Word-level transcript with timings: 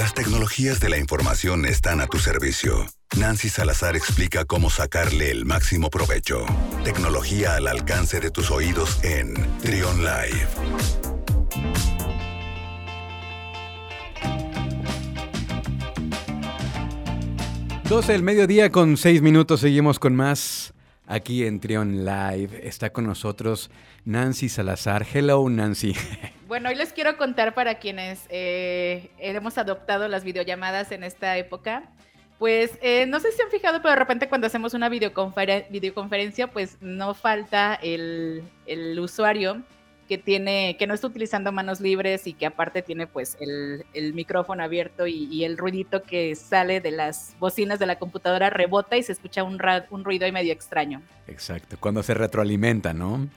Las 0.00 0.14
tecnologías 0.14 0.80
de 0.80 0.88
la 0.88 0.96
información 0.96 1.66
están 1.66 2.00
a 2.00 2.06
tu 2.06 2.16
servicio. 2.16 2.86
Nancy 3.18 3.50
Salazar 3.50 3.96
explica 3.96 4.46
cómo 4.46 4.70
sacarle 4.70 5.30
el 5.30 5.44
máximo 5.44 5.90
provecho. 5.90 6.46
Tecnología 6.84 7.56
al 7.56 7.66
alcance 7.66 8.18
de 8.18 8.30
tus 8.30 8.50
oídos 8.50 9.04
en 9.04 9.34
Trion 9.58 9.98
Live. 9.98 10.48
12 17.90 18.12
del 18.12 18.22
mediodía 18.22 18.70
con 18.70 18.96
6 18.96 19.20
minutos, 19.20 19.60
seguimos 19.60 19.98
con 19.98 20.16
más 20.16 20.72
aquí 21.10 21.44
en 21.44 21.60
Trion 21.60 22.04
Live. 22.04 22.66
Está 22.66 22.90
con 22.90 23.06
nosotros 23.06 23.70
Nancy 24.04 24.48
Salazar. 24.48 25.06
Hello, 25.12 25.48
Nancy. 25.48 25.94
Bueno, 26.50 26.68
hoy 26.68 26.74
les 26.74 26.92
quiero 26.92 27.16
contar 27.16 27.54
para 27.54 27.78
quienes 27.78 28.26
eh, 28.28 29.12
hemos 29.18 29.56
adoptado 29.56 30.08
las 30.08 30.24
videollamadas 30.24 30.90
en 30.90 31.04
esta 31.04 31.38
época. 31.38 31.84
Pues 32.40 32.72
eh, 32.82 33.06
no 33.06 33.20
sé 33.20 33.30
si 33.30 33.40
han 33.40 33.50
fijado, 33.50 33.80
pero 33.80 33.90
de 33.90 33.96
repente 34.00 34.28
cuando 34.28 34.48
hacemos 34.48 34.74
una 34.74 34.88
videoconferencia, 34.88 36.48
pues 36.48 36.76
no 36.80 37.14
falta 37.14 37.76
el, 37.80 38.42
el 38.66 38.98
usuario 38.98 39.62
que 40.10 40.18
tiene, 40.18 40.76
que 40.76 40.88
no 40.88 40.94
está 40.94 41.06
utilizando 41.06 41.52
manos 41.52 41.80
libres 41.80 42.26
y 42.26 42.32
que 42.32 42.44
aparte 42.44 42.82
tiene 42.82 43.06
pues 43.06 43.36
el, 43.38 43.86
el 43.94 44.12
micrófono 44.12 44.64
abierto 44.64 45.06
y, 45.06 45.44
el 45.44 45.56
ruidito 45.56 46.02
que 46.02 46.34
sale 46.34 46.80
de 46.80 46.90
las 46.90 47.36
bocinas 47.38 47.78
de 47.78 47.86
la 47.86 47.96
computadora 47.96 48.50
rebota 48.50 48.96
y 48.96 49.04
se 49.04 49.12
escucha 49.12 49.44
un, 49.44 49.62
un 49.90 50.04
ruido 50.04 50.30
medio 50.32 50.52
extraño. 50.52 51.00
Exacto, 51.28 51.76
cuando 51.78 52.02
se 52.02 52.14
retroalimenta, 52.14 52.92
¿no? 52.92 53.28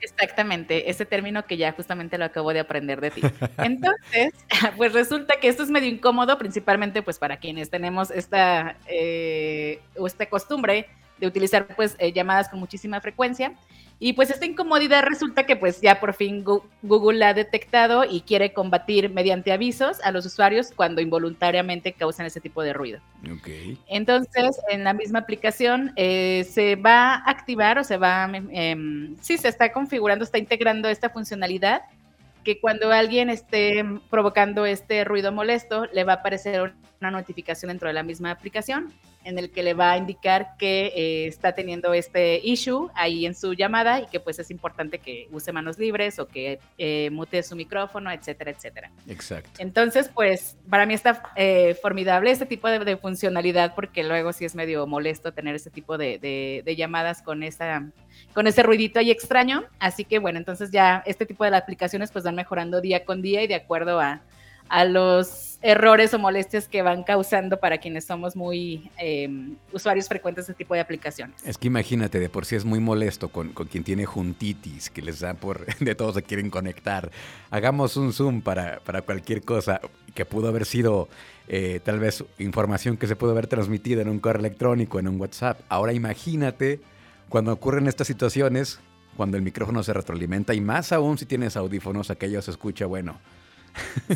Exactamente, 0.00 0.88
ese 0.88 1.04
término 1.04 1.44
que 1.44 1.58
ya 1.58 1.72
justamente 1.72 2.16
lo 2.16 2.24
acabo 2.24 2.54
de 2.54 2.60
aprender 2.60 3.02
de 3.02 3.10
ti. 3.10 3.20
Entonces, 3.58 4.32
pues 4.78 4.94
resulta 4.94 5.38
que 5.38 5.48
esto 5.48 5.62
es 5.62 5.68
medio 5.68 5.90
incómodo, 5.90 6.38
principalmente 6.38 7.02
pues 7.02 7.18
para 7.18 7.36
quienes 7.36 7.68
tenemos 7.68 8.10
esta, 8.10 8.78
eh, 8.88 9.82
esta 10.02 10.24
costumbre 10.24 10.86
de 11.18 11.26
utilizar 11.26 11.66
pues 11.76 11.96
eh, 11.98 12.12
llamadas 12.12 12.48
con 12.48 12.60
muchísima 12.60 13.00
frecuencia. 13.00 13.52
Y 13.98 14.14
pues 14.14 14.30
esta 14.30 14.46
incomodidad 14.46 15.04
resulta 15.04 15.46
que 15.46 15.54
pues 15.54 15.80
ya 15.80 16.00
por 16.00 16.12
fin 16.14 16.44
Google 16.82 17.20
la 17.20 17.28
ha 17.28 17.34
detectado 17.34 18.04
y 18.04 18.22
quiere 18.22 18.52
combatir 18.52 19.10
mediante 19.10 19.52
avisos 19.52 20.00
a 20.00 20.10
los 20.10 20.26
usuarios 20.26 20.72
cuando 20.74 21.00
involuntariamente 21.00 21.92
causan 21.92 22.26
ese 22.26 22.40
tipo 22.40 22.64
de 22.64 22.72
ruido. 22.72 23.00
Okay. 23.38 23.78
Entonces, 23.86 24.58
en 24.70 24.82
la 24.82 24.92
misma 24.92 25.20
aplicación 25.20 25.92
eh, 25.94 26.44
se 26.50 26.74
va 26.74 27.14
a 27.14 27.30
activar 27.30 27.78
o 27.78 27.84
se 27.84 27.96
va, 27.96 28.28
eh, 28.50 29.14
sí, 29.20 29.38
se 29.38 29.46
está 29.46 29.70
configurando, 29.70 30.24
está 30.24 30.38
integrando 30.38 30.88
esta 30.88 31.08
funcionalidad 31.08 31.82
que 32.42 32.60
cuando 32.60 32.90
alguien 32.90 33.30
esté 33.30 33.84
provocando 34.10 34.66
este 34.66 35.04
ruido 35.04 35.30
molesto, 35.30 35.86
le 35.92 36.02
va 36.02 36.14
a 36.14 36.16
aparecer 36.16 36.72
una 37.00 37.12
notificación 37.12 37.68
dentro 37.68 37.86
de 37.86 37.94
la 37.94 38.02
misma 38.02 38.32
aplicación 38.32 38.92
en 39.24 39.38
el 39.38 39.50
que 39.50 39.62
le 39.62 39.74
va 39.74 39.92
a 39.92 39.96
indicar 39.96 40.56
que 40.58 40.86
eh, 40.86 41.26
está 41.26 41.52
teniendo 41.52 41.94
este 41.94 42.40
issue 42.42 42.90
ahí 42.94 43.26
en 43.26 43.34
su 43.34 43.54
llamada 43.54 44.00
y 44.00 44.06
que 44.06 44.20
pues 44.20 44.38
es 44.38 44.50
importante 44.50 44.98
que 44.98 45.28
use 45.30 45.52
manos 45.52 45.78
libres 45.78 46.18
o 46.18 46.26
que 46.26 46.58
eh, 46.78 47.10
mute 47.10 47.42
su 47.42 47.56
micrófono, 47.56 48.10
etcétera, 48.10 48.50
etcétera. 48.50 48.90
Exacto. 49.08 49.50
Entonces, 49.58 50.10
pues 50.12 50.56
para 50.68 50.86
mí 50.86 50.94
está 50.94 51.22
eh, 51.36 51.76
formidable 51.80 52.30
este 52.30 52.46
tipo 52.46 52.68
de, 52.68 52.96
funcionalidad 52.96 53.74
porque 53.74 54.04
luego 54.04 54.32
sí 54.32 54.44
es 54.44 54.54
medio 54.54 54.86
molesto 54.86 55.32
tener 55.32 55.54
este 55.54 55.70
tipo 55.70 55.96
de, 55.96 56.18
de, 56.64 56.76
llamadas 56.76 57.22
con 57.22 57.42
esa 57.42 57.88
con 58.34 58.46
ese 58.46 58.62
ruidito 58.62 58.98
ahí 58.98 59.10
extraño. 59.10 59.64
Así 59.78 60.04
que 60.04 60.18
bueno, 60.18 60.38
entonces 60.38 60.70
ya 60.70 61.02
este 61.06 61.26
tipo 61.26 61.44
de 61.44 61.56
aplicaciones 61.56 62.10
pues 62.10 62.24
van 62.24 62.34
mejorando 62.34 62.80
día 62.80 63.04
con 63.04 63.22
día 63.22 63.42
y 63.42 63.46
de 63.46 63.54
acuerdo 63.54 64.00
a, 64.00 64.22
a 64.72 64.86
los 64.86 65.58
errores 65.60 66.14
o 66.14 66.18
molestias 66.18 66.66
que 66.66 66.80
van 66.80 67.02
causando 67.02 67.60
para 67.60 67.76
quienes 67.76 68.06
somos 68.06 68.34
muy 68.34 68.90
em, 68.96 69.56
usuarios 69.70 70.08
frecuentes 70.08 70.46
de 70.46 70.52
este 70.52 70.64
tipo 70.64 70.72
de 70.72 70.80
aplicaciones. 70.80 71.36
Es 71.44 71.58
que 71.58 71.66
imagínate, 71.66 72.18
de 72.18 72.30
por 72.30 72.46
sí 72.46 72.56
es 72.56 72.64
muy 72.64 72.80
molesto 72.80 73.28
con, 73.28 73.52
con, 73.52 73.68
quien 73.68 73.84
tiene 73.84 74.06
juntitis, 74.06 74.88
que 74.88 75.02
les 75.02 75.20
da 75.20 75.34
por, 75.34 75.66
de 75.78 75.94
todos 75.94 76.14
se 76.14 76.22
quieren 76.22 76.48
conectar. 76.48 77.10
Hagamos 77.50 77.98
un 77.98 78.14
Zoom 78.14 78.40
para, 78.40 78.80
para 78.80 79.02
cualquier 79.02 79.42
cosa 79.42 79.82
que 80.14 80.24
pudo 80.24 80.48
haber 80.48 80.64
sido 80.64 81.10
eh, 81.48 81.80
tal 81.84 82.00
vez 82.00 82.24
información 82.38 82.96
que 82.96 83.06
se 83.06 83.14
pudo 83.14 83.32
haber 83.32 83.48
transmitido 83.48 84.00
en 84.00 84.08
un 84.08 84.20
correo 84.20 84.40
electrónico, 84.40 84.98
en 84.98 85.06
un 85.06 85.20
WhatsApp. 85.20 85.60
Ahora 85.68 85.92
imagínate 85.92 86.80
cuando 87.28 87.52
ocurren 87.52 87.88
estas 87.88 88.06
situaciones, 88.06 88.80
cuando 89.18 89.36
el 89.36 89.42
micrófono 89.42 89.82
se 89.82 89.92
retroalimenta 89.92 90.54
y 90.54 90.62
más 90.62 90.92
aún 90.92 91.18
si 91.18 91.26
tienes 91.26 91.58
audífonos, 91.58 92.10
aquello 92.10 92.40
se 92.40 92.52
escucha, 92.52 92.86
bueno, 92.86 93.20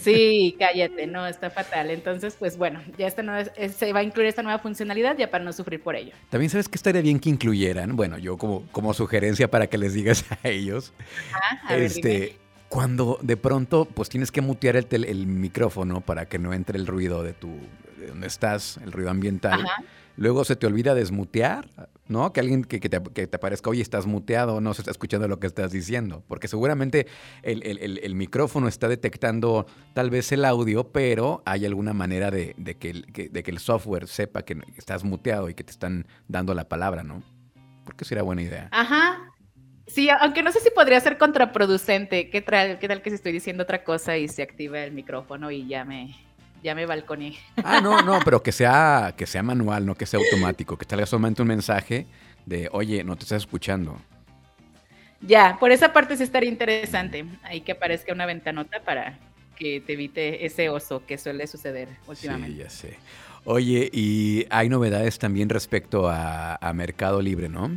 Sí, 0.03 0.56
cállate, 0.59 1.06
no, 1.06 1.27
está 1.27 1.50
fatal. 1.50 1.91
Entonces, 1.91 2.37
pues 2.39 2.56
bueno, 2.56 2.81
ya 2.99 3.06
esta 3.06 3.22
nueva, 3.22 3.50
se 3.77 3.93
va 3.93 4.00
a 4.00 4.03
incluir 4.03 4.28
esta 4.28 4.43
nueva 4.43 4.59
funcionalidad 4.59 5.17
ya 5.17 5.31
para 5.31 5.44
no 5.44 5.53
sufrir 5.53 5.83
por 5.83 5.97
ello. 5.97 6.12
También 6.31 6.50
sabes 6.50 6.69
que 6.69 6.77
estaría 6.77 7.03
bien 7.03 7.19
que 7.21 7.31
incluyeran, 7.31 7.97
bueno, 7.97 8.19
yo 8.19 8.37
como, 8.37 8.67
como 8.72 8.94
sugerencia 8.94 9.50
para 9.50 9.67
que 9.67 9.78
les 9.78 9.94
digas 9.94 10.25
a 10.43 10.49
ellos, 10.49 10.93
este, 11.71 12.37
cuando 12.69 13.19
de 13.22 13.37
pronto 13.37 13.87
pues 13.87 14.09
tienes 14.09 14.31
que 14.31 14.41
mutear 14.41 14.77
el, 14.77 15.05
el, 15.05 15.27
micrófono 15.27 16.00
para 16.00 16.27
que 16.27 16.38
no 16.38 16.53
entre 16.53 16.78
el 16.78 16.87
ruido 16.87 17.23
de 17.23 17.33
tu, 17.33 17.49
de 17.99 18.09
donde 18.09 18.27
estás, 18.27 18.78
el 18.84 18.93
ruido 18.93 19.11
ambiental. 19.11 19.65
Luego 20.16 20.44
se 20.44 20.56
te 20.56 20.66
olvida 20.66 20.94
desmutear, 20.94 21.69
¿no? 22.09 22.32
Que 22.32 22.41
alguien 22.41 22.65
que, 22.65 22.81
te, 22.81 23.37
aparezca, 23.37 23.71
oye, 23.71 23.82
estás 23.82 24.06
muteado, 24.06 24.60
no 24.60 24.72
se 24.72 24.82
está 24.82 24.91
escuchando 24.91 25.28
lo 25.28 25.38
que 25.38 25.47
estás 25.47 25.72
diciendo. 25.72 26.25
Porque 26.27 26.49
seguramente 26.49 27.06
el, 27.43 28.15
micrófono 28.15 28.69
está 28.69 28.88
detectando 28.88 29.66
tal 29.94 30.10
vez 30.10 30.32
el 30.32 30.44
audio, 30.44 30.91
pero 30.91 31.43
hay 31.44 31.66
alguna 31.66 31.93
manera 31.93 32.31
de, 32.31 32.55
que, 32.78 33.43
el 33.47 33.59
software 33.59 34.06
sepa 34.09 34.43
que 34.43 34.59
estás 34.76 35.05
muteado 35.05 35.50
y 35.50 35.55
que 35.55 35.65
te 35.65 35.72
están 35.72 36.06
dando 36.28 36.55
la 36.55 36.69
palabra, 36.69 37.03
¿no? 37.03 37.22
Porque 37.84 38.05
sería 38.05 38.22
buena 38.22 38.43
idea. 38.43 38.69
Ajá. 38.72 39.32
Sí, 39.87 40.09
aunque 40.09 40.43
no 40.43 40.50
sé 40.50 40.60
si 40.60 40.71
podría 40.71 40.99
ser 40.99 41.16
contraproducente. 41.16 42.31
¿Qué, 42.31 42.43
¿Qué 42.43 42.88
tal 42.88 43.03
que 43.03 43.10
si 43.10 43.16
estoy 43.16 43.32
diciendo 43.32 43.62
otra 43.62 43.84
cosa 43.84 44.16
y 44.16 44.28
se 44.28 44.43
activa 44.43 44.81
el 44.81 44.93
micrófono 44.93 45.50
y 45.53 45.69
ya 45.69 45.84
me, 45.84 46.16
ya 46.62 46.75
me 46.75 46.87
balconé. 46.87 47.37
Ah, 47.65 47.81
no, 47.81 48.03
no, 48.03 48.21
pero 48.25 48.43
que 48.43 48.53
sea, 48.53 49.15
que 49.17 49.27
sea 49.27 49.43
manual, 49.43 49.87
no 49.87 49.94
que 49.94 50.06
sea 50.06 50.21
automático, 50.21 50.77
que 50.77 50.84
salga 50.84 51.06
solamente 51.06 51.43
un 51.43 51.49
mensaje 51.49 52.06
de, 52.44 52.69
oye, 52.72 53.05
no 53.05 53.17
te 53.17 53.25
estás 53.25 53.43
escuchando. 53.43 53.99
Ya, 55.21 55.56
por 55.59 55.72
esa 55.72 55.93
parte 55.93 56.17
sí 56.17 56.22
estaría 56.22 56.50
interesante. 56.50 57.25
Ahí 57.43 57.61
que 57.62 57.72
aparezca 57.72 58.12
una 58.12 58.27
ventanota 58.27 58.81
para 58.84 59.19
que 59.56 59.81
te 59.81 59.94
evite 59.94 60.44
ese 60.44 60.69
oso 60.69 61.05
que 61.06 61.19
suele 61.19 61.47
suceder 61.47 61.89
últimamente. 62.06 62.53
Sí, 62.53 62.59
ya 62.59 62.71
sé. 62.71 62.99
Oye, 63.44 63.88
y 63.93 64.47
hay 64.50 64.69
novedades 64.69 65.19
también 65.19 65.49
respecto 65.49 66.09
a, 66.09 66.56
a 66.56 66.73
Mercado 66.73 67.23
Libre, 67.23 67.49
¿no? 67.49 67.71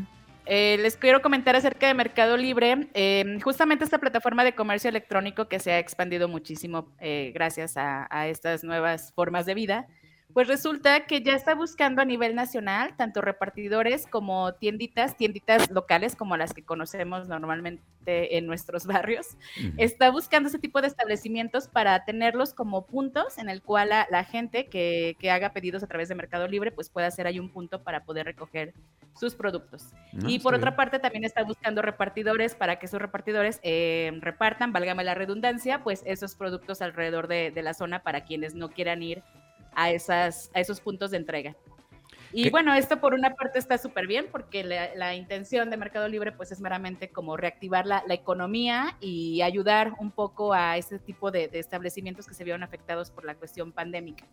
Eh, 0.52 0.80
les 0.82 0.98
quiero 0.98 1.22
comentar 1.22 1.56
acerca 1.56 1.86
de 1.86 1.94
Mercado 1.94 2.36
Libre. 2.36 2.88
Eh, 2.96 3.38
justamente 3.44 3.84
esta 3.84 4.00
plataforma 4.00 4.44
de 4.44 4.56
comercio 4.56 4.90
electrónico 4.90 5.48
que 5.48 5.60
se 5.60 5.72
ha 5.72 5.78
expandido 5.78 6.28
muchísimo 6.28 6.88
eh, 7.00 7.30
gracias 7.36 7.74
a, 7.78 8.08
estas 8.28 8.64
nuevas 8.64 9.14
formas 9.14 9.46
de 9.46 9.54
vida. 9.54 9.88
Pues 10.34 10.48
resulta 10.48 11.08
que 11.08 11.24
ya 11.24 11.34
está 11.34 11.56
buscando 11.56 12.04
a 12.04 12.06
nivel 12.06 12.36
nacional 12.36 12.96
tanto 12.96 13.20
repartidores 13.20 14.06
como 14.06 14.54
tienditas, 14.54 15.18
tienditas 15.18 15.72
locales 15.72 16.16
como 16.16 16.38
las 16.38 16.54
que 16.54 16.64
conocemos 16.64 17.28
normalmente 17.28 18.38
en 18.38 18.46
nuestros 18.46 18.86
barrios. 18.86 19.38
Está 19.78 20.12
buscando 20.12 20.50
ese 20.50 20.60
tipo 20.60 20.82
de 20.82 20.88
establecimientos 20.88 21.68
para 21.68 22.06
tenerlos 22.06 22.54
como 22.54 22.86
puntos 22.86 23.40
en 23.40 23.50
el 23.50 23.64
cual 23.64 23.90
la, 23.90 24.24
gente 24.24 24.68
que, 24.68 25.16
haga 25.32 25.52
pedidos 25.52 25.82
a 25.82 25.88
través 25.88 26.10
de 26.10 26.16
Mercado 26.16 26.48
Libre 26.48 26.72
pues 26.72 26.90
pueda 26.90 27.08
hacer 27.08 27.26
ahí 27.26 27.40
un 27.40 27.50
punto 27.50 27.82
para 27.82 28.04
poder 28.04 28.28
recoger 28.28 28.76
sus 29.16 29.34
productos. 29.34 29.94
Y 30.28 30.40
por 30.40 30.54
otra 30.54 30.76
parte 30.76 31.00
también 31.00 31.26
está 31.26 31.44
buscando 31.44 31.82
repartidores 31.82 32.54
para 32.54 32.78
que 32.78 32.86
esos 32.86 33.02
repartidores 33.02 33.60
eh, 33.64 34.12
repartan, 34.22 34.74
válgame 34.74 35.04
la 35.04 35.16
redundancia, 35.16 35.84
pues 35.84 36.04
esos 36.06 36.36
productos 36.36 36.84
alrededor 36.84 37.28
de, 37.28 37.50
de 37.50 37.64
la 37.64 37.74
zona 37.74 38.04
para 38.04 38.26
quienes 38.26 38.54
no 38.54 38.70
quieran 38.70 39.02
ir 39.02 39.24
a, 39.74 39.92
esas, 39.92 40.52
a 40.54 40.60
esos 40.60 40.80
puntos 40.82 41.12
de 41.12 41.18
entrega. 41.18 41.56
Y 42.32 42.50
bueno, 42.50 42.74
esto 42.74 43.00
por 43.00 43.14
una 43.14 43.34
parte 43.34 43.58
está 43.58 43.78
súper 43.78 44.06
bien 44.06 44.28
porque 44.32 44.64
la, 44.64 45.16
intención 45.16 45.70
de 45.70 45.78
Mercado 45.78 46.08
Libre 46.08 46.32
pues 46.32 46.52
es 46.52 46.62
meramente 46.62 47.10
como 47.10 47.38
reactivar 47.38 47.86
la, 47.86 48.04
la 48.08 48.14
economía 48.14 48.96
y 49.02 49.42
ayudar 49.42 49.94
un 50.00 50.12
poco 50.12 50.54
a 50.54 50.78
ese 50.78 51.00
tipo 51.00 51.32
de, 51.32 51.50
establecimientos 51.54 52.28
que 52.28 52.34
se 52.34 52.44
vieron 52.44 52.64
afectados 52.64 53.10
por 53.10 53.26
la 53.26 53.36
cuestión 53.36 53.72
pandémica. 53.72 54.26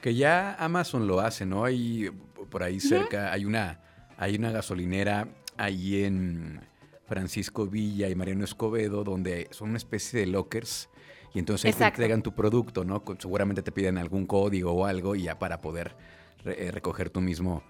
Que 0.00 0.14
ya 0.14 0.54
Amazon 0.54 1.06
lo 1.06 1.20
hace, 1.20 1.44
¿no? 1.44 1.64
Hay 1.64 2.10
por 2.50 2.62
ahí 2.62 2.80
cerca, 2.80 3.32
hay, 3.32 3.44
una, 3.44 3.80
hay 4.16 4.36
una 4.36 4.52
gasolinera 4.52 5.26
ahí 5.56 6.04
en 6.04 6.60
Francisco 7.06 7.66
Villa 7.66 8.08
y 8.08 8.14
Mariano 8.14 8.44
Escobedo 8.44 9.04
donde 9.04 9.48
son 9.50 9.70
una 9.70 9.78
especie 9.78 10.20
de 10.20 10.26
lockers 10.26 10.88
y 11.34 11.38
entonces 11.38 11.74
ahí 11.74 11.78
te 11.78 11.84
entregan 11.84 12.22
tu 12.22 12.32
producto, 12.32 12.84
¿no? 12.84 13.02
Seguramente 13.18 13.62
te 13.62 13.72
piden 13.72 13.98
algún 13.98 14.26
código 14.26 14.72
o 14.72 14.84
algo 14.84 15.14
y 15.14 15.22
ya 15.22 15.38
para 15.38 15.60
poder 15.60 15.94
eh, 16.44 16.70
recoger 16.72 17.10
tú 17.10 17.20
mismo 17.20 17.62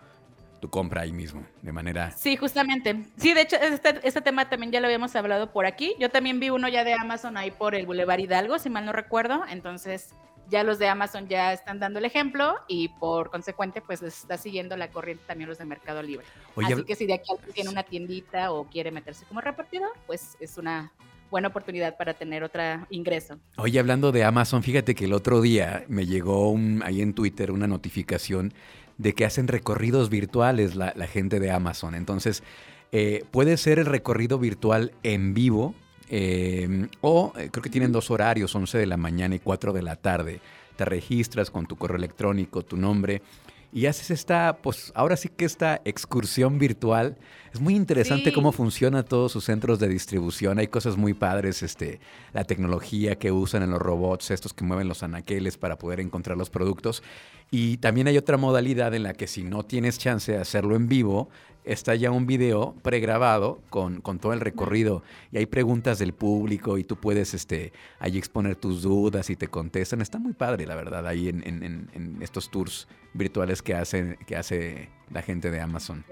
tu 0.61 0.70
compra 0.70 1.03
ahí 1.03 1.12
mismo, 1.12 1.44
de 1.61 1.73
manera... 1.73 2.12
Sí, 2.12 2.37
justamente. 2.37 3.05
Sí, 3.17 3.35
de 3.35 3.41
hecho, 3.41 3.56
este, 3.56 3.99
este, 4.06 4.20
tema 4.20 4.49
también 4.49 4.70
ya 4.70 4.79
lo 4.79 4.87
habíamos 4.87 5.14
hablado 5.17 5.50
por 5.50 5.67
aquí. 5.67 5.97
Yo 5.99 6.09
también 6.09 6.38
vi 6.38 6.50
uno 6.50 6.69
ya 6.69 6.85
de 6.85 6.94
Amazon 6.94 7.37
ahí 7.37 7.50
por 7.50 7.75
el 7.75 7.85
Boulevard 7.85 8.20
Hidalgo, 8.20 8.61
si 8.61 8.70
mal 8.70 8.85
no 8.87 8.93
recuerdo. 8.93 9.43
Entonces, 9.50 10.14
ya 10.49 10.62
los 10.62 10.79
de 10.79 10.87
Amazon 10.87 11.26
ya 11.26 11.53
están 11.53 11.81
dando 11.81 11.99
el 11.99 12.05
ejemplo 12.05 12.55
y 12.69 12.88
por 12.88 13.31
consecuente 13.31 13.81
pues 13.81 14.03
les 14.03 14.17
está 14.19 14.37
siguiendo 14.38 14.76
la 14.76 14.88
corriente 14.88 15.25
también 15.26 15.49
los 15.49 15.59
de 15.59 15.64
Mercado 15.64 16.00
Libre. 16.00 16.26
Así 16.64 16.85
que 16.85 16.94
si 16.94 17.06
de 17.06 17.14
aquí 17.14 17.32
alguien 17.32 17.53
tiene 17.53 17.70
una 17.70 17.82
tiendita 17.82 18.53
o 18.53 18.64
quiere 18.69 18.93
meterse 18.93 19.25
como 19.26 19.41
repartidor, 19.41 19.91
pues 20.06 20.37
es 20.38 20.59
una 20.59 20.93
buena 21.32 21.49
oportunidad 21.49 21.96
para 21.96 22.14
tener 22.14 22.44
otro 22.44 22.62
ingreso. 22.90 23.38
Oye, 23.56 23.81
hablando 23.81 24.12
de 24.12 24.23
Amazon, 24.23 24.62
fíjate 24.62 24.94
que 24.94 25.06
el 25.06 25.14
otro 25.14 25.40
día 25.40 25.84
me 25.88 26.06
llegó 26.06 26.50
un, 26.50 26.82
ahí 26.84 27.00
en 27.00 27.14
Twitter 27.14 27.50
una 27.50 27.67
notificación 27.67 28.52
de 28.99 29.14
que 29.14 29.25
hacen 29.25 29.49
recorridos 29.49 30.11
virtuales 30.11 30.76
la, 30.76 30.93
gente 31.08 31.40
de 31.40 31.50
Amazon. 31.50 31.94
Entonces, 31.94 32.44
eh, 32.93 33.25
puede 33.31 33.56
ser 33.56 33.79
el 33.79 33.87
recorrido 33.87 34.38
virtual 34.38 34.93
en 35.02 35.32
vivo 35.32 35.75
eh, 36.11 36.88
o 37.00 37.32
eh, 37.38 37.49
creo 37.50 37.62
que 37.62 37.70
tienen 37.70 37.90
dos 37.90 38.11
horarios, 38.11 38.55
11 38.55 38.76
de 38.76 38.87
la 38.87 38.99
mañana 38.99 39.35
y 39.35 39.38
4 39.38 39.73
de 39.73 39.82
la 39.82 39.96
tarde. 39.96 40.40
Te 40.76 40.85
registras 40.85 41.50
con 41.50 41.67
tu 41.67 41.76
correo 41.76 41.96
electrónico, 41.96 42.62
tu 42.62 42.76
nombre 42.76 43.23
y 43.72 43.86
haces 43.86 44.10
esta, 44.10 44.58
pues 44.62 44.92
ahora 44.94 45.16
sí 45.16 45.30
que 45.30 45.46
esta 45.46 45.80
excursión 45.84 46.58
virtual. 46.58 47.16
Es 47.54 47.60
muy 47.60 47.74
interesante 47.74 48.32
cómo 48.32 48.52
funciona 48.52 49.02
todos 49.02 49.32
sus 49.32 49.44
centros 49.44 49.78
de 49.78 49.88
distribución. 49.88 50.58
Hay 50.58 50.69
cosas 50.69 50.96
muy 50.96 51.14
padres, 51.14 51.62
este, 51.62 52.00
la 52.34 52.44
tecnología 52.44 53.16
que 53.16 53.32
usan 53.32 53.62
en 53.62 53.70
los 53.70 53.80
robots, 53.80 54.30
estos 54.30 54.52
que 54.52 54.64
mueven 54.64 54.88
los 54.88 55.02
anaqueles 55.02 55.56
para 55.56 55.78
poder 55.78 56.00
encontrar 56.00 56.36
los 56.36 56.50
productos. 56.50 57.02
Y 57.50 57.78
también 57.78 58.08
hay 58.08 58.19
otra 58.19 58.36
modalidad 58.36 58.94
en 58.94 59.02
la 59.04 59.14
que 59.14 59.26
si 59.26 59.42
no 59.42 59.64
tienes 59.64 59.98
chance 59.98 60.32
de 60.32 60.38
hacerlo 60.38 60.76
en 60.76 60.88
vivo, 60.88 61.30
está 61.64 61.94
ya 61.94 62.11
un 62.11 62.26
video 62.26 62.75
pregrabado 62.82 63.61
con, 63.70 64.00
con 64.00 64.19
todo 64.19 64.32
el 64.32 64.41
recorrido 64.41 65.03
y 65.31 65.38
hay 65.38 65.47
preguntas 65.47 65.99
del 65.99 66.12
público 66.12 66.79
y 66.79 66.85
tú 66.85 66.97
puedes 66.97 67.35
este, 67.35 67.73
ahí 67.99 68.19
exponer 68.19 68.56
tus 68.56 68.82
dudas 68.82 69.31
y 69.31 69.37
te 69.37 69.49
contestan. 69.49 70.00
Está 70.00 70.19
muy 70.19 70.32
padre, 70.32 70.67
la 70.67 70.75
verdad, 70.75 71.06
ahí 71.06 71.29
en, 71.29 71.47
en, 71.47 71.91
en 71.93 72.19
estos 72.23 72.50
tours 72.50 72.88
virtuales 73.14 73.62
que 73.62 73.75
hace, 73.75 74.19
que 74.26 74.37
hace 74.37 74.88
la 75.11 75.23
gente 75.23 75.50
de 75.50 75.61
Amazon. 75.61 76.05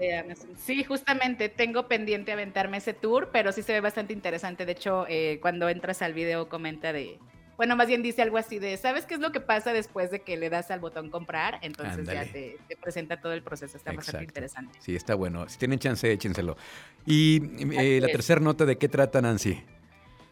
Sí, 0.57 0.83
justamente 0.83 1.49
tengo 1.49 1.87
pendiente 1.87 2.31
aventarme 2.31 2.77
ese 2.77 2.93
tour, 2.93 3.29
pero 3.31 3.51
sí 3.51 3.63
se 3.63 3.73
ve 3.73 3.81
bastante 3.81 4.13
interesante. 4.13 4.65
De 4.65 4.73
hecho, 4.73 5.05
eh, 5.09 5.39
cuando 5.41 5.67
entras 5.69 6.01
al 6.01 6.13
video 6.13 6.47
comenta 6.47 6.93
de 6.93 7.17
bueno, 7.61 7.75
más 7.75 7.85
bien 7.85 8.01
dice 8.01 8.23
algo 8.23 8.39
así 8.39 8.57
de, 8.57 8.75
¿sabes 8.75 9.05
qué 9.05 9.13
es 9.13 9.19
lo 9.19 9.31
que 9.31 9.39
pasa 9.39 9.71
después 9.71 10.09
de 10.09 10.21
que 10.23 10.35
le 10.35 10.49
das 10.49 10.71
al 10.71 10.79
botón 10.79 11.11
comprar? 11.11 11.59
Entonces 11.61 12.07
ya 12.07 12.25
te, 12.25 12.57
presenta 12.81 13.21
todo 13.21 13.33
el 13.33 13.43
proceso, 13.43 13.77
está 13.77 13.91
bastante 13.91 14.23
interesante. 14.23 14.79
Sí, 14.81 14.95
está 14.95 15.13
bueno. 15.13 15.47
Si 15.47 15.59
tienen 15.59 15.77
chance, 15.77 16.11
échenselo. 16.11 16.57
Y 17.05 17.39
eh, 17.77 18.01
la 18.01 18.07
tercera 18.07 18.41
nota, 18.41 18.65
¿de 18.65 18.79
qué 18.79 18.89
trata 18.89 19.21
Nancy? 19.21 19.61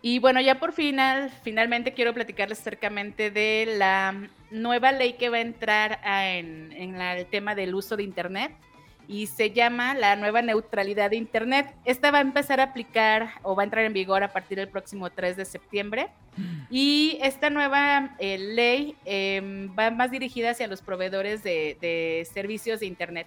Y 0.01 0.17
bueno, 0.17 0.41
ya 0.41 0.59
por 0.59 0.73
final, 0.73 1.31
finalmente 1.43 1.93
quiero 1.93 2.15
platicarles 2.15 2.61
acercamente 2.61 3.29
de 3.29 3.75
la 3.77 4.27
nueva 4.49 4.91
ley 4.91 5.13
que 5.13 5.29
va 5.29 5.37
a 5.37 5.41
entrar 5.41 5.99
en, 6.03 6.71
en 6.71 6.99
el 6.99 7.27
tema 7.27 7.53
del 7.53 7.75
uso 7.75 7.95
de 7.95 8.01
Internet 8.01 8.53
y 9.09 9.25
se 9.25 9.49
llama 9.49 9.95
la 9.95 10.15
nueva 10.15 10.43
neutralidad 10.43 11.09
de 11.09 11.15
Internet. 11.15 11.73
Esta 11.83 12.11
va 12.11 12.19
a 12.19 12.21
empezar 12.21 12.59
a 12.59 12.65
aplicar 12.65 13.31
o 13.41 13.55
va 13.55 13.63
a 13.63 13.65
entrar 13.65 13.83
en 13.83 13.91
vigor 13.91 14.21
a 14.23 14.31
partir 14.31 14.59
del 14.59 14.67
próximo 14.67 15.09
3 15.09 15.35
de 15.35 15.45
septiembre. 15.45 16.09
Y 16.69 17.17
esta 17.23 17.49
nueva 17.49 18.15
eh, 18.19 18.37
ley 18.37 18.95
em, 19.05 19.75
va 19.77 19.89
más 19.89 20.11
dirigida 20.11 20.51
hacia 20.51 20.67
los 20.67 20.83
proveedores 20.83 21.41
de, 21.41 22.25
servicios 22.31 22.81
de 22.81 22.85
Internet. 22.85 23.25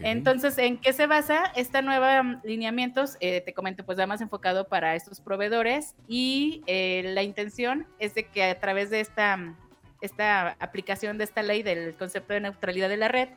Entonces, 0.00 0.56
¿en 0.58 0.78
qué 0.78 0.92
se 0.92 1.08
basa? 1.08 1.52
Esta 1.56 1.82
nueva 1.82 2.22
mm, 2.22 2.42
lineamientos, 2.44 3.16
eh, 3.18 3.40
te 3.40 3.52
comento, 3.52 3.84
pues 3.84 3.98
va 3.98 4.06
más 4.06 4.20
enfocado 4.20 4.68
para 4.68 4.94
estos 4.94 5.20
proveedores 5.20 5.96
y 6.06 6.62
eh, 6.68 7.02
la 7.12 7.24
intención 7.24 7.88
es 7.98 8.14
de 8.14 8.28
que 8.28 8.44
a 8.44 8.60
través 8.60 8.90
de 8.90 9.00
esta, 9.00 9.36
mm, 9.36 9.56
esta 10.00 10.50
aplicación 10.60 11.18
de 11.18 11.24
esta 11.24 11.42
ley 11.42 11.64
del 11.64 11.94
concepto 11.96 12.32
de 12.32 12.40
neutralidad 12.40 12.88
de 12.88 12.96
la 12.96 13.08
red, 13.08 13.28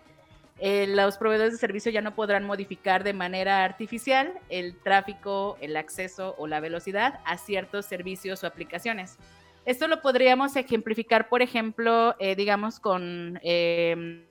eh, 0.59 0.87
los 0.87 1.17
proveedores 1.17 1.53
de 1.53 1.59
servicio 1.59 1.91
ya 1.91 2.01
no 2.01 2.15
podrán 2.15 2.43
modificar 2.43 3.03
de 3.03 3.13
manera 3.13 3.63
artificial 3.63 4.33
el 4.49 4.75
tráfico, 4.81 5.57
el 5.61 5.77
acceso 5.77 6.35
o 6.37 6.47
la 6.47 6.59
velocidad 6.59 7.19
a 7.25 7.37
ciertos 7.37 7.85
servicios 7.85 8.43
o 8.43 8.47
aplicaciones. 8.47 9.17
Esto 9.65 9.87
lo 9.87 10.01
podríamos 10.01 10.55
ejemplificar, 10.55 11.29
por 11.29 11.41
ejemplo, 11.41 12.15
eh, 12.19 12.35
digamos, 12.35 12.79
con 12.79 13.39
eh, 13.43 14.25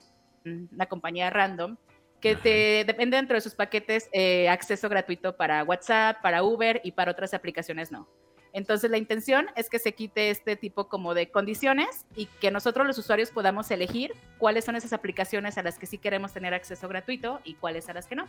una 0.44 0.86
compañía 0.86 1.30
random 1.30 1.76
que 2.20 2.34
te 2.34 2.84
depende 2.86 3.18
dentro 3.18 3.34
de 3.34 3.40
sus 3.42 3.54
paquetes 3.54 4.08
acceso 4.48 4.88
gratuito 4.88 5.36
para 5.36 5.62
WhatsApp, 5.62 6.22
para 6.22 6.42
Uber 6.42 6.80
y 6.82 6.92
para 6.92 7.12
otras 7.12 7.34
aplicaciones 7.34 7.92
no. 7.92 8.08
Entonces 8.56 8.90
la 8.90 8.96
intención 8.96 9.48
es 9.54 9.68
que 9.68 9.78
se 9.78 9.92
quite 9.92 10.30
este 10.30 10.56
tipo 10.56 10.88
como 10.88 11.12
de 11.12 11.30
condiciones 11.30 12.06
y 12.16 12.24
que 12.24 12.50
nosotros 12.50 12.86
los 12.86 12.96
usuarios 12.96 13.30
podamos 13.30 13.70
elegir 13.70 14.14
cuáles 14.38 14.64
son 14.64 14.76
esas 14.76 14.94
aplicaciones 14.94 15.58
a 15.58 15.62
las 15.62 15.78
que 15.78 15.84
sí 15.84 15.98
queremos 15.98 16.32
tener 16.32 16.54
acceso 16.54 16.88
gratuito 16.88 17.40
y 17.44 17.52
cuáles 17.52 17.90
a 17.90 17.92
las 17.92 18.06
que 18.06 18.16
no. 18.16 18.24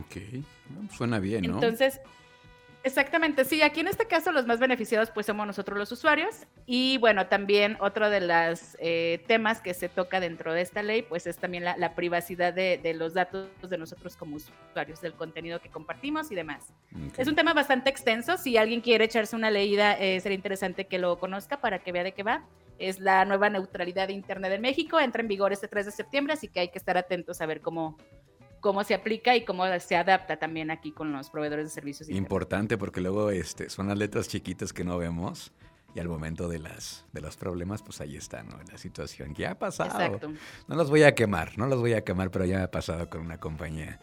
Ok, 0.00 0.42
suena 0.92 1.20
bien, 1.20 1.42
¿no? 1.42 1.54
Entonces, 1.54 2.00
Exactamente, 2.82 3.44
sí, 3.44 3.60
aquí 3.60 3.80
en 3.80 3.88
este 3.88 4.06
caso 4.06 4.32
los 4.32 4.46
más 4.46 4.58
beneficiados 4.58 5.10
pues 5.10 5.26
somos 5.26 5.46
nosotros 5.46 5.78
los 5.78 5.92
usuarios 5.92 6.46
y 6.64 6.96
bueno, 6.96 7.26
también 7.26 7.76
otro 7.78 8.08
de 8.08 8.22
los 8.22 8.76
eh, 8.78 9.22
temas 9.26 9.60
que 9.60 9.74
se 9.74 9.90
toca 9.90 10.18
dentro 10.18 10.54
de 10.54 10.62
esta 10.62 10.82
ley 10.82 11.02
pues 11.02 11.26
es 11.26 11.36
también 11.36 11.64
la, 11.64 11.94
privacidad 11.94 12.54
de, 12.54 12.94
los 12.94 13.12
datos 13.12 13.48
de 13.68 13.76
nosotros 13.76 14.16
como 14.16 14.36
usuarios, 14.36 15.02
del 15.02 15.12
contenido 15.12 15.60
que 15.60 15.68
compartimos 15.68 16.32
y 16.32 16.34
demás. 16.34 16.72
Es 17.18 17.28
un 17.28 17.34
tema 17.34 17.52
bastante 17.52 17.90
extenso, 17.90 18.38
si 18.38 18.56
alguien 18.56 18.80
quiere 18.80 19.04
echarse 19.04 19.36
una 19.36 19.50
leída 19.50 19.98
eh, 19.98 20.18
sería 20.20 20.36
interesante 20.36 20.86
que 20.86 20.98
lo 20.98 21.18
conozca 21.18 21.60
para 21.60 21.80
que 21.80 21.92
vea 21.92 22.02
de 22.02 22.12
qué 22.12 22.22
va. 22.22 22.44
Es 22.78 22.98
la 22.98 23.26
nueva 23.26 23.50
neutralidad 23.50 24.08
de 24.08 24.14
Internet 24.14 24.52
en 24.52 24.62
México, 24.62 24.98
entra 24.98 25.20
en 25.20 25.28
vigor 25.28 25.52
este 25.52 25.68
3 25.68 25.84
de 25.84 25.92
septiembre, 25.92 26.32
así 26.32 26.48
que 26.48 26.60
hay 26.60 26.68
que 26.68 26.78
estar 26.78 26.96
atentos 26.96 27.42
a 27.42 27.46
ver 27.46 27.60
cómo, 27.60 27.98
cómo 28.60 28.84
se 28.84 28.94
aplica 28.94 29.36
y 29.36 29.44
cómo 29.44 29.64
se 29.80 29.96
adapta 29.96 30.38
también 30.38 30.70
aquí 30.70 30.92
con 30.92 31.12
los 31.12 31.30
proveedores 31.30 31.66
de 31.66 31.70
servicios. 31.70 32.08
Importante 32.08 32.78
porque 32.78 33.00
luego 33.00 33.30
este, 33.30 33.70
son 33.70 33.88
las 33.88 33.98
letras 33.98 34.28
chiquitas 34.28 34.72
que 34.72 34.84
no 34.84 34.98
vemos 34.98 35.52
y 35.94 36.00
al 36.00 36.08
momento 36.08 36.48
de 36.48 36.60
las 36.60 37.04
de 37.12 37.20
los 37.20 37.36
problemas 37.36 37.82
pues 37.82 38.00
ahí 38.00 38.16
está 38.16 38.44
no 38.44 38.60
la 38.70 38.78
situación 38.78 39.34
que 39.34 39.44
ha 39.44 39.58
pasado 39.58 39.90
Exacto. 39.90 40.32
no 40.68 40.76
los 40.76 40.88
voy 40.88 41.02
a 41.02 41.16
quemar 41.16 41.58
no 41.58 41.66
los 41.66 41.80
voy 41.80 41.94
a 41.94 42.04
quemar 42.04 42.30
pero 42.30 42.44
ya 42.44 42.58
me 42.58 42.62
ha 42.62 42.70
pasado 42.70 43.10
con 43.10 43.22
una 43.22 43.38
compañía 43.38 43.98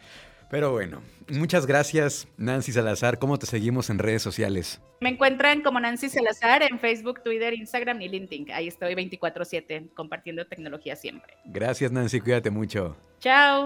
pero 0.50 0.72
bueno, 0.72 1.02
muchas 1.30 1.66
gracias 1.66 2.28
Nancy 2.38 2.72
Salazar. 2.72 3.20
¿Cómo 3.20 3.38
te 3.38 3.46
seguimos 3.46 3.90
en 3.90 4.00
redes 4.00 4.22
sociales? 4.22 4.80
Me 5.02 5.10
encuentran 5.10 5.62
como 5.62 5.80
Nancy 5.80 6.10
Salazar 6.10 6.64
en 6.64 6.80
Facebook, 6.80 7.22
Twitter, 7.22 7.54
Instagram 7.54 8.02
y 8.02 8.08
LinkedIn. 8.08 8.52
Ahí 8.52 8.68
estoy 8.68 8.96
24/7 8.96 9.94
compartiendo 9.94 10.48
tecnología 10.48 10.96
siempre. 10.96 11.34
Gracias 11.46 11.92
Nancy, 11.92 12.22
cuídate 12.22 12.50
mucho. 12.50 12.96
Chao. 13.20 13.66